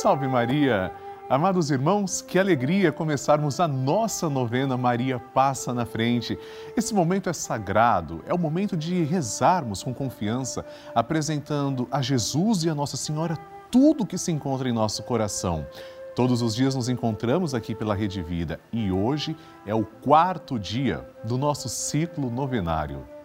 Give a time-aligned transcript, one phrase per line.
[0.00, 0.92] Salve Maria!
[1.28, 6.38] Amados irmãos, que alegria começarmos a nossa novena Maria Passa na Frente.
[6.76, 12.70] Esse momento é sagrado, é o momento de rezarmos com confiança, apresentando a Jesus e
[12.70, 13.36] a Nossa Senhora
[13.72, 15.66] tudo que se encontra em nosso coração.
[16.14, 19.36] Todos os dias nos encontramos aqui pela Rede Vida e hoje
[19.66, 23.17] é o quarto dia do nosso ciclo novenário.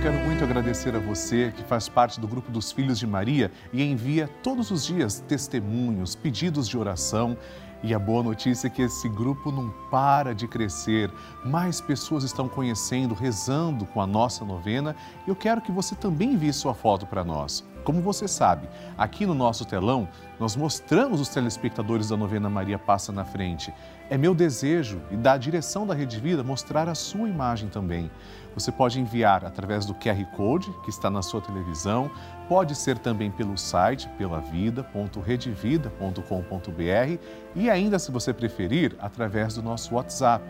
[0.00, 3.52] Eu quero muito agradecer a você que faz parte do grupo dos Filhos de Maria
[3.70, 7.36] e envia todos os dias testemunhos, pedidos de oração.
[7.82, 11.10] E a boa notícia é que esse grupo não para de crescer.
[11.44, 14.96] Mais pessoas estão conhecendo, rezando com a nossa novena.
[15.26, 17.62] Eu quero que você também envie sua foto para nós.
[17.84, 23.12] Como você sabe, aqui no nosso telão, nós mostramos os telespectadores da novena Maria Passa
[23.12, 23.72] na Frente.
[24.08, 28.10] É meu desejo e da direção da Rede Vida mostrar a sua imagem também.
[28.54, 32.10] Você pode enviar através do QR Code que está na sua televisão,
[32.48, 37.18] pode ser também pelo site pelavida.redevida.com.br
[37.54, 40.44] e ainda, se você preferir, através do nosso WhatsApp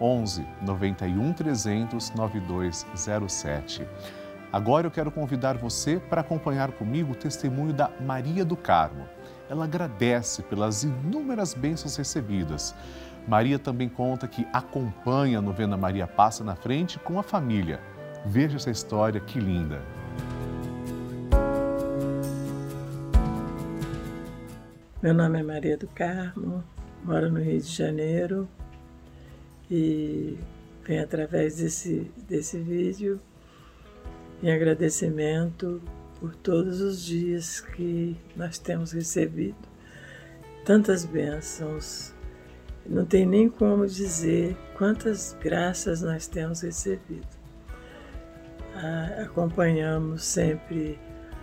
[0.00, 3.86] 11 91 300 9207.
[4.52, 9.08] Agora eu quero convidar você para acompanhar comigo o testemunho da Maria do Carmo.
[9.48, 12.74] Ela agradece pelas inúmeras bênçãos recebidas.
[13.26, 17.80] Maria também conta que acompanha a novena Maria Passa na Frente com a família.
[18.26, 19.80] Veja essa história, que linda!
[25.02, 26.62] Meu nome é Maria do Carmo,
[27.02, 28.46] moro no Rio de Janeiro
[29.70, 30.38] e
[30.84, 33.18] venho através desse, desse vídeo
[34.42, 35.80] em agradecimento
[36.18, 39.56] por todos os dias que nós temos recebido
[40.64, 42.12] tantas bênçãos.
[42.84, 47.26] Não tem nem como dizer quantas graças nós temos recebido.
[49.22, 50.98] Acompanhamos sempre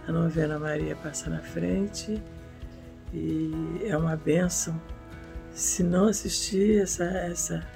[0.08, 2.22] a novena Maria Passa na Frente
[3.14, 4.80] e é uma bênção.
[5.52, 7.68] Se não assistir essa, essa,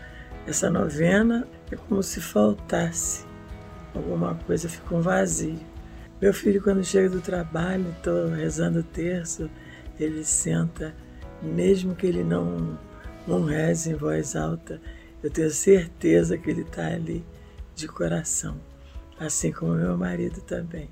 [0.45, 3.25] essa novena, é como se faltasse
[3.93, 5.59] alguma coisa, fica um vazio.
[6.21, 9.49] Meu filho, quando chega do trabalho, estou rezando o terço,
[9.99, 10.93] ele senta,
[11.41, 12.77] mesmo que ele não,
[13.27, 14.79] não reze em voz alta,
[15.21, 17.25] eu tenho certeza que ele está ali
[17.75, 18.59] de coração,
[19.19, 20.89] assim como meu marido também.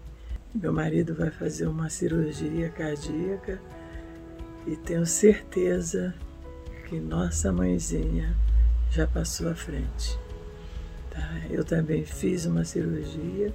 [0.53, 3.61] Meu marido vai fazer uma cirurgia cardíaca
[4.67, 6.13] e tenho certeza
[6.87, 8.35] que nossa mãezinha
[8.89, 10.19] já passou à frente.
[11.11, 11.41] Tá?
[11.49, 13.53] Eu também fiz uma cirurgia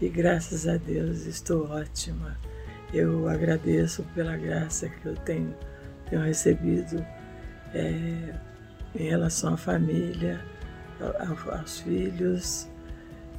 [0.00, 2.36] e graças a Deus estou ótima.
[2.92, 5.54] Eu agradeço pela graça que eu tenho,
[6.08, 7.04] tenho recebido
[7.74, 8.34] é,
[8.94, 10.40] em relação à família,
[11.50, 12.68] aos filhos.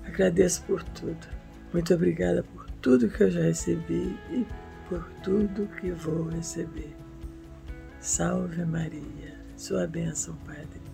[0.06, 1.28] Agradeço por tudo.
[1.74, 4.46] Muito obrigada por tudo que eu já recebi e
[4.88, 6.96] por tudo que vou receber.
[8.00, 10.89] Salve Maria, sua bênção, Padre.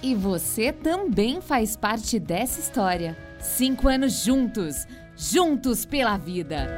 [0.00, 3.16] E você também faz parte dessa história.
[3.40, 4.86] Cinco anos juntos,
[5.16, 6.68] juntos pela vida.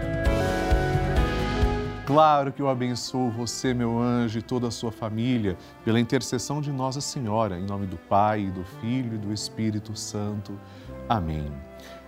[2.06, 6.72] Claro que eu abençoo você, meu anjo, e toda a sua família, pela intercessão de
[6.72, 10.58] Nossa Senhora, em nome do Pai, do Filho e do Espírito Santo.
[11.06, 11.52] Amém.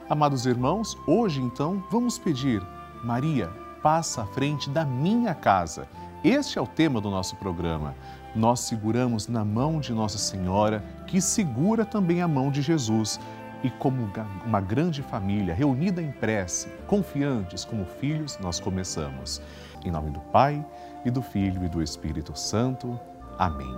[0.09, 2.63] Amados irmãos, hoje então vamos pedir,
[3.05, 3.49] Maria,
[3.83, 5.87] passa à frente da minha casa.
[6.25, 7.95] Este é o tema do nosso programa
[8.35, 13.21] nós seguramos na mão de Nossa Senhora, que segura também a mão de Jesus.
[13.63, 14.11] E como
[14.45, 19.41] uma grande família reunida em prece, confiantes como filhos, nós começamos.
[19.85, 20.65] Em nome do Pai,
[21.05, 22.99] e do Filho e do Espírito Santo.
[23.39, 23.75] Amém.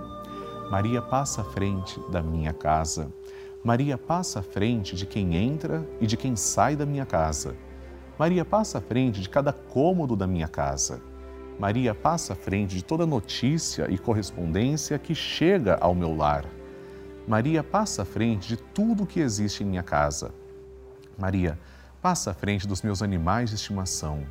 [0.69, 3.11] Maria passa à frente da minha casa.
[3.63, 7.55] Maria passa à frente de quem entra e de quem sai da minha casa.
[8.17, 11.01] Maria passa à frente de cada cômodo da minha casa.
[11.57, 16.45] Maria passa à frente de toda notícia e correspondência que chega ao meu lar.
[17.25, 20.31] Maria passa à frente de tudo que existe em minha casa.
[21.17, 21.57] Maria
[22.01, 24.25] passa à frente dos meus animais de estimação.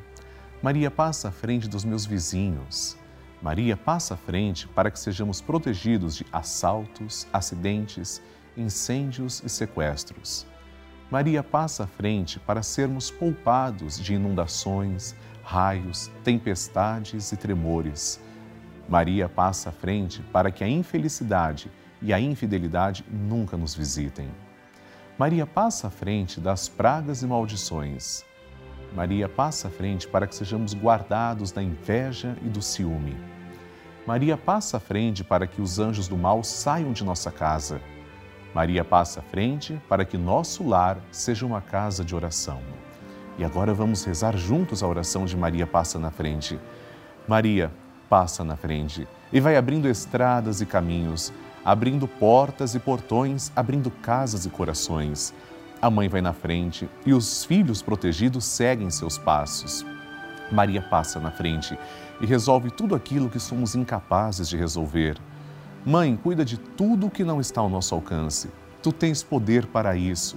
[0.63, 2.97] Maria passa à frente dos meus vizinhos.
[3.41, 8.21] Maria passa à frente para que sejamos protegidos de assaltos, acidentes,
[8.57, 10.47] incêndios e sequestros.
[11.11, 18.21] Maria passa à frente para sermos poupados de inundações, raios, tempestades e tremores.
[18.89, 21.71] Maria passa à frente para que a infelicidade
[22.01, 24.29] e a infidelidade nunca nos visitem.
[25.19, 28.25] Maria passa à frente das pragas e maldições.
[28.95, 33.17] Maria passa à frente para que sejamos guardados da inveja e do ciúme.
[34.07, 37.81] Maria passa à frente para que os anjos do mal saiam de nossa casa.
[38.55, 42.61] Maria passa à frente para que nosso lar seja uma casa de oração.
[43.39, 46.59] E agora vamos rezar juntos a oração de Maria Passa na Frente.
[47.27, 47.73] Maria
[48.09, 51.33] passa na frente e vai abrindo estradas e caminhos,
[51.65, 55.35] abrindo portas e portões, abrindo casas e corações.
[55.83, 59.85] A mãe vai na frente e os filhos protegidos seguem seus passos.
[60.53, 61.77] Maria passa na frente
[62.21, 65.19] e resolve tudo aquilo que somos incapazes de resolver.
[65.85, 68.49] Mãe, cuida de tudo o que não está ao nosso alcance.
[68.83, 70.37] Tu tens poder para isso.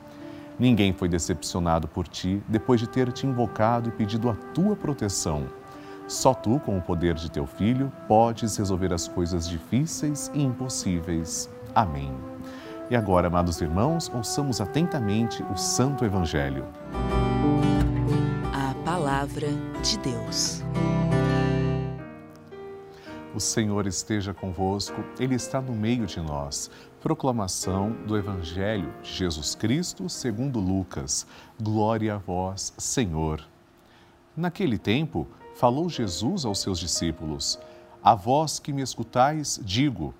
[0.61, 5.47] Ninguém foi decepcionado por ti depois de ter te invocado e pedido a tua proteção.
[6.07, 11.49] Só tu, com o poder de teu filho, podes resolver as coisas difíceis e impossíveis.
[11.73, 12.13] Amém.
[12.91, 16.63] E agora, amados irmãos, ouçamos atentamente o Santo Evangelho.
[18.53, 19.47] A Palavra
[19.81, 20.61] de Deus.
[23.33, 26.69] O Senhor esteja convosco, Ele está no meio de nós.
[26.99, 31.25] Proclamação do Evangelho de Jesus Cristo segundo Lucas.
[31.61, 33.41] Glória a vós, Senhor.
[34.35, 35.25] Naquele tempo,
[35.55, 37.57] falou Jesus aos seus discípulos:
[38.03, 40.13] A vós que me escutais, digo: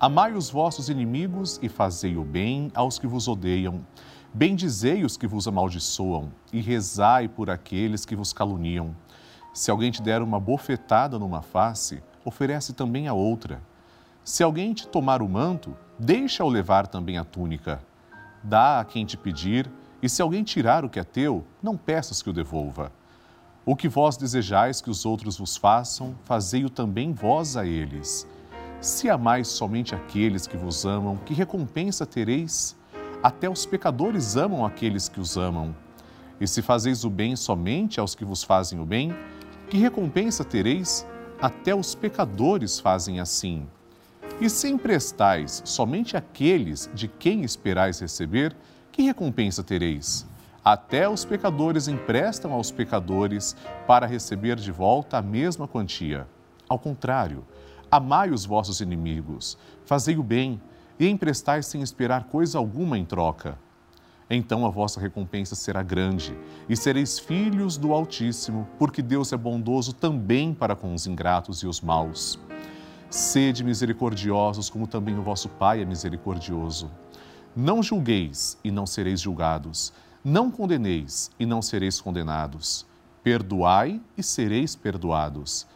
[0.00, 3.84] Amai os vossos inimigos e fazei o bem aos que vos odeiam.
[4.32, 8.96] Bendizei os que vos amaldiçoam e rezai por aqueles que vos caluniam.
[9.52, 13.60] Se alguém te der uma bofetada numa face, oferece também a outra.
[14.22, 17.80] Se alguém te tomar o manto, deixa-o levar também a túnica.
[18.42, 19.70] Dá a quem te pedir,
[20.02, 22.92] e se alguém tirar o que é teu, não peças que o devolva.
[23.66, 28.26] O que vós desejais que os outros vos façam, fazei-o também vós a eles.
[28.80, 32.76] Se amais somente aqueles que vos amam, que recompensa tereis?
[33.22, 35.74] Até os pecadores amam aqueles que os amam.
[36.40, 39.12] E se fazeis o bem somente aos que vos fazem o bem,
[39.68, 41.04] que recompensa tereis?
[41.40, 43.68] Até os pecadores fazem assim.
[44.40, 48.56] E se emprestais somente àqueles de quem esperais receber,
[48.90, 50.26] que recompensa tereis?
[50.64, 53.54] Até os pecadores emprestam aos pecadores
[53.86, 56.26] para receber de volta a mesma quantia.
[56.68, 57.46] Ao contrário,
[57.88, 60.60] amai os vossos inimigos, fazei o bem
[60.98, 63.56] e emprestai sem esperar coisa alguma em troca.
[64.30, 66.36] Então a vossa recompensa será grande
[66.68, 71.66] e sereis filhos do Altíssimo, porque Deus é bondoso também para com os ingratos e
[71.66, 72.38] os maus.
[73.10, 76.90] Sede misericordiosos, como também o vosso Pai é misericordioso.
[77.56, 79.92] Não julgueis e não sereis julgados
[80.24, 82.84] não condeneis e não sereis condenados.
[83.22, 85.66] Perdoai e sereis perdoados.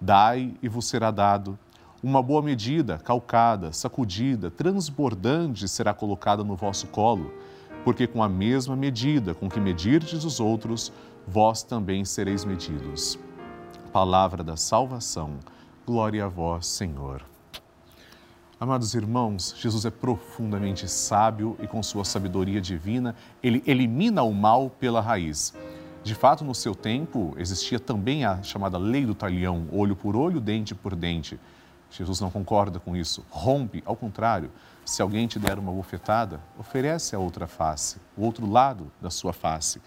[0.00, 1.58] Dai e vos será dado.
[2.02, 7.32] Uma boa medida, calcada, sacudida, transbordante será colocada no vosso colo,
[7.84, 10.90] porque com a mesma medida com que medirdes os outros,
[11.28, 13.18] vós também sereis medidos.
[13.92, 15.38] Palavra da salvação.
[15.86, 17.22] Glória a vós, Senhor.
[18.58, 24.70] Amados irmãos, Jesus é profundamente sábio e, com sua sabedoria divina, ele elimina o mal
[24.70, 25.52] pela raiz.
[26.02, 30.40] De fato, no seu tempo, existia também a chamada lei do talhão, olho por olho,
[30.40, 31.38] dente por dente.
[31.96, 34.50] Jesus não concorda com isso, rompe, ao contrário.
[34.84, 39.32] Se alguém te der uma bofetada, oferece a outra face, o outro lado da sua
[39.32, 39.80] face.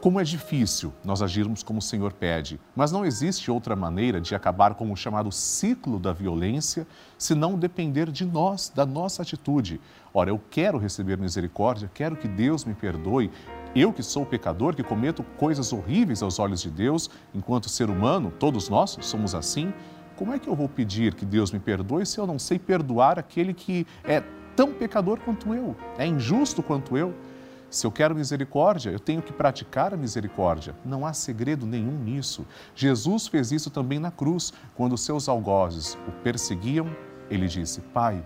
[0.00, 4.34] Como é difícil nós agirmos como o Senhor pede, mas não existe outra maneira de
[4.34, 9.80] acabar com o chamado ciclo da violência se não depender de nós, da nossa atitude.
[10.12, 13.30] Ora, eu quero receber misericórdia, quero que Deus me perdoe.
[13.76, 18.32] Eu que sou pecador, que cometo coisas horríveis aos olhos de Deus, enquanto ser humano,
[18.40, 19.72] todos nós somos assim,
[20.22, 23.18] como é que eu vou pedir que Deus me perdoe se eu não sei perdoar
[23.18, 24.22] aquele que é
[24.54, 27.12] tão pecador quanto eu, é injusto quanto eu?
[27.68, 30.76] Se eu quero misericórdia, eu tenho que praticar a misericórdia.
[30.84, 32.46] Não há segredo nenhum nisso.
[32.72, 36.86] Jesus fez isso também na cruz, quando seus algozes o perseguiam.
[37.28, 38.24] Ele disse: Pai,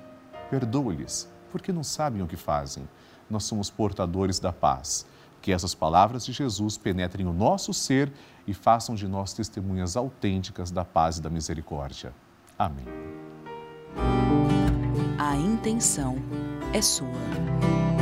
[0.50, 2.86] perdoa-lhes, porque não sabem o que fazem.
[3.30, 5.06] Nós somos portadores da paz.
[5.40, 8.12] Que essas palavras de Jesus penetrem o nosso ser
[8.46, 12.12] e façam de nós testemunhas autênticas da paz e da misericórdia.
[12.58, 12.86] Amém.
[15.18, 16.16] A intenção
[16.72, 17.95] é sua.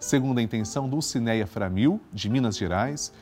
[0.00, 3.12] Segundo a intenção, Dulcineia Framil, de Minas Gerais,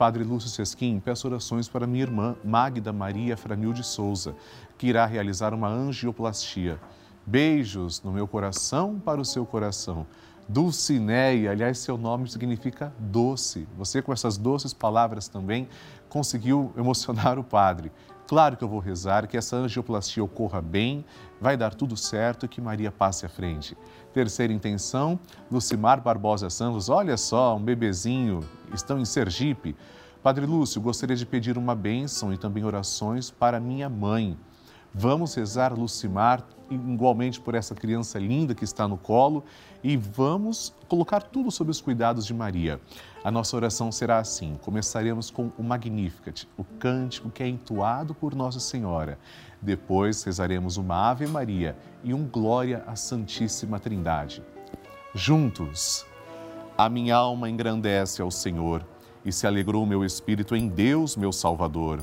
[0.00, 4.34] Padre Lúcio Sesquim, peço orações para minha irmã Magda Maria Framil de Souza,
[4.78, 6.80] que irá realizar uma angioplastia.
[7.26, 10.06] Beijos no meu coração para o seu coração.
[10.48, 13.68] Dulcineia, aliás, seu nome significa doce.
[13.76, 15.68] Você, com essas doces palavras também,
[16.08, 17.92] conseguiu emocionar o Padre.
[18.30, 21.04] Claro que eu vou rezar, que essa angioplastia ocorra bem,
[21.40, 23.76] vai dar tudo certo e que Maria passe à frente.
[24.12, 25.18] Terceira intenção,
[25.50, 29.74] Lucimar Barbosa Santos, olha só, um bebezinho, estão em Sergipe.
[30.22, 34.38] Padre Lúcio, gostaria de pedir uma bênção e também orações para minha mãe.
[34.92, 39.44] Vamos rezar, Lucimar, igualmente por essa criança linda que está no colo
[39.82, 42.80] e vamos colocar tudo sob os cuidados de Maria.
[43.22, 48.34] A nossa oração será assim: começaremos com o Magnificat, o cântico que é entoado por
[48.34, 49.18] Nossa Senhora.
[49.62, 54.42] Depois rezaremos uma Ave Maria e um Glória à Santíssima Trindade.
[55.14, 56.04] Juntos,
[56.76, 58.84] a minha alma engrandece ao Senhor
[59.24, 62.02] e se alegrou meu espírito em Deus, meu Salvador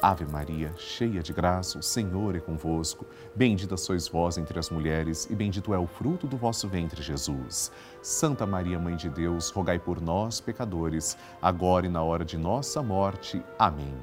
[0.00, 3.06] Ave Maria, cheia de graça, o Senhor é convosco.
[3.34, 7.72] Bendita sois vós entre as mulheres, e bendito é o fruto do vosso ventre, Jesus.
[8.02, 12.82] Santa Maria, Mãe de Deus, rogai por nós, pecadores, agora e na hora de nossa
[12.82, 13.42] morte.
[13.58, 13.94] Amém.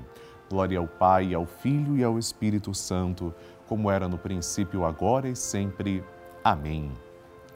[0.50, 3.34] Glória ao Pai, ao Filho e ao Espírito Santo,
[3.68, 6.04] como era no princípio, agora e sempre.
[6.44, 6.92] Amém.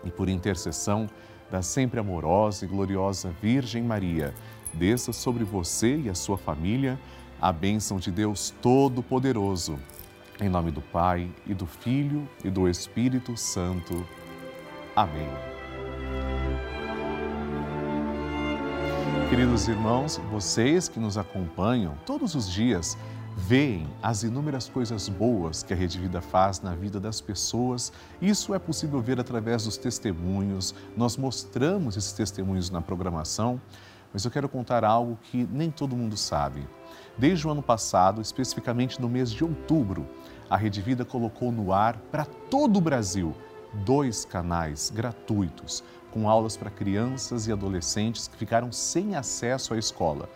[0.04, 1.10] E por intercessão
[1.50, 4.34] da sempre amorosa e gloriosa Virgem Maria,
[4.74, 7.00] desça sobre você e a sua família
[7.46, 9.78] a bênção de Deus Todo-Poderoso.
[10.42, 14.04] Em nome do Pai, e do Filho, e do Espírito Santo.
[14.96, 15.30] Amém.
[19.30, 22.98] Queridos irmãos, vocês que nos acompanham todos os dias,
[23.38, 27.94] veem as inúmeras coisas boas que a Rede Vida faz na vida das pessoas.
[28.20, 30.74] Isso é possível ver através dos testemunhos.
[30.98, 33.62] Nós mostramos esses testemunhos na programação,
[34.14, 36.68] mas eu quero contar algo que nem todo mundo sabe.
[37.18, 40.08] Desde o ano passado, especificamente no mês de outubro,
[40.50, 43.36] a Rede Vida colocou no ar para todo o Brasil
[43.84, 50.30] dois canais gratuitos com aulas para crianças e adolescentes que ficaram sem acesso à escola.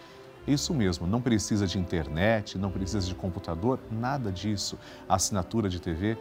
[0.45, 4.77] Isso mesmo, não precisa de internet, não precisa de computador, nada disso.
[5.07, 6.17] A assinatura de TV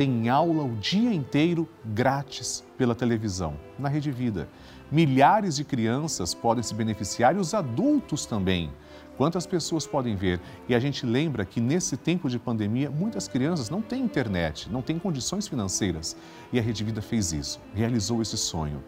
[0.00, 4.48] tem aula o dia inteiro grátis pela televisão, na Rede Vida.
[4.90, 8.72] Milhares de crianças podem se beneficiar e os adultos também.
[9.18, 10.40] Quantas pessoas podem ver?
[10.66, 14.80] E a gente lembra que nesse tempo de pandemia, muitas crianças não têm internet, não
[14.80, 16.16] têm condições financeiras.
[16.50, 18.82] E a Rede Vida fez isso, realizou esse sonho.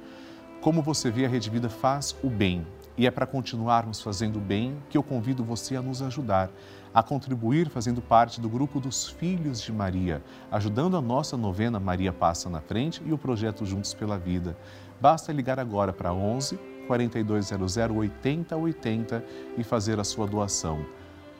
[0.62, 2.66] Como você vê, a Rede Vida faz o bem.
[2.96, 6.50] E é para continuarmos fazendo bem que eu convido você a nos ajudar,
[6.92, 12.12] a contribuir fazendo parte do grupo dos Filhos de Maria, ajudando a nossa novena Maria
[12.12, 14.56] Passa na Frente e o projeto Juntos pela Vida.
[15.00, 19.24] Basta ligar agora para 11 4200 8080
[19.56, 20.84] e fazer a sua doação.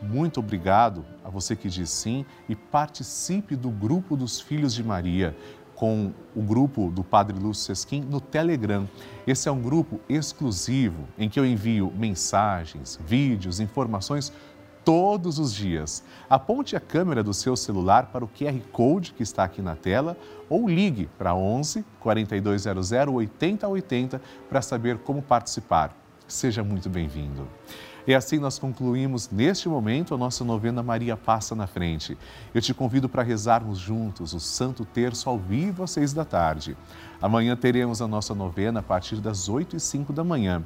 [0.01, 5.37] Muito obrigado a você que diz sim e participe do grupo dos Filhos de Maria
[5.83, 8.89] com o grupo do Padre Lúcio Sesquim no Telegram.
[9.27, 14.33] Esse é um grupo exclusivo em que eu envio mensagens, vídeos, informações
[14.85, 16.05] todos os dias.
[16.31, 20.17] Aponte a câmera do seu celular para o QR Code que está aqui na tela
[20.49, 25.97] ou ligue para 11 4200 8080 para saber como participar.
[26.29, 27.49] Seja muito bem-vindo.
[28.07, 32.19] E assim nós concluímos neste momento a nossa novena Maria Passa na Frente.
[32.53, 36.77] Eu te convido para rezarmos juntos o Santo Terço ao vivo às seis da tarde.
[37.21, 40.65] Amanhã teremos a nossa novena a partir das oito e cinco da manhã.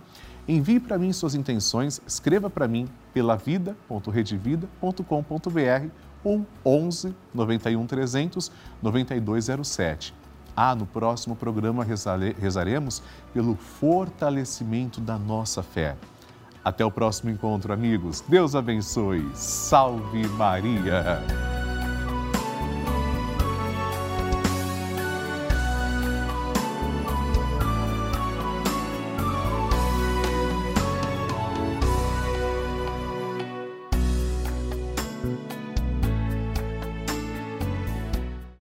[0.48, 5.90] Envie para mim suas intenções, escreva para mim pela vida.redevida.com.br
[6.24, 8.50] ou 11 91 300
[8.80, 10.14] 9207.
[10.56, 13.02] Ah, no próximo programa rezaremos
[13.34, 15.94] pelo fortalecimento da nossa fé.
[16.66, 18.24] Até o próximo encontro, amigos.
[18.26, 19.24] Deus abençoe.
[19.36, 21.22] Salve Maria!